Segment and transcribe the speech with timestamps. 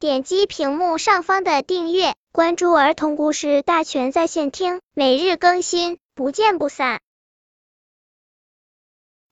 [0.00, 7.00] 点击屏幕上方的订阅，关注儿童故事大全在线听，每日更新，不见不散。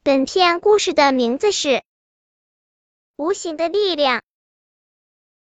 [0.02, 1.68] 本片故事的名字是
[3.14, 4.18] 《无形的力量》。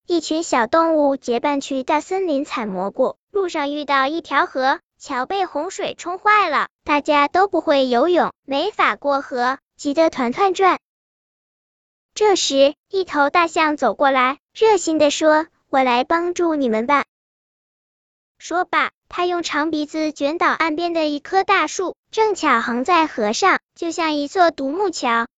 [0.07, 10.79] 一群小动物结伴去大森林采蘑菇，路上遇到一条河，桥被洪水冲坏了，大家都不会游泳，没法过河，急得团团转。
[12.19, 17.05] 这时，一头大象走过来，热心的说：“我来帮助你们吧。”
[18.39, 25.29] 说罢，他用长鼻子卷倒岸边的一棵大树，正巧横在河上，就像一座独木桥。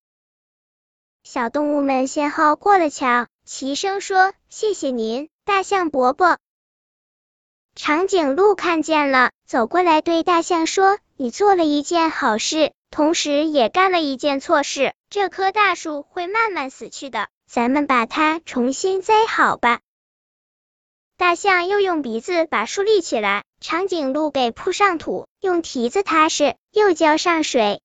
[1.22, 6.38] 小动物们先后过了桥，齐声说：“谢谢您，大象伯伯。”
[7.74, 19.78] 长颈鹿看见了，走过来对大象说：“你做了一件好事。”同时也干了一件错事，这棵大树会慢慢死去的，咱们把它重新栽好吧。
[21.16, 27.80] 大象又用鼻子把树立起来，长颈鹿给铺上土，用蹄子踏实，又浇上水。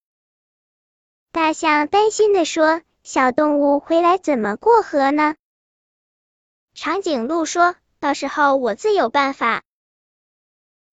[1.32, 5.36] 大象担心的说：“小动物回来怎么过河呢？”
[6.74, 9.62] 长颈鹿说：“到时候我自有办法。”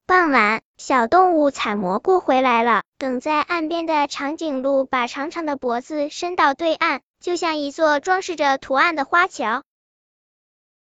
[0.04, 2.82] 傍晚，小动物采蘑菇回来了。
[2.98, 9.62] 等在岸边的长颈鹿把长长的脖子伸到对岸，就像一座装饰着图案的花桥。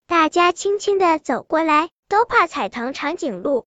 [0.06, 3.66] 大家轻轻的走过来，都怕踩疼长颈鹿。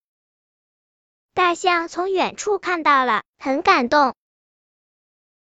[1.33, 4.13] 大象从远处看到了，很感动。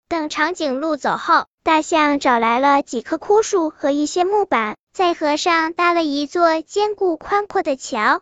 [0.07, 8.22] 等长颈鹿走后，大象找来了几棵枯树和一些木板，在河上搭了一座坚固宽阔的桥。